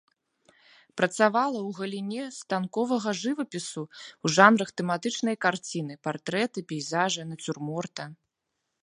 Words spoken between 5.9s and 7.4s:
партрэта, пейзажа,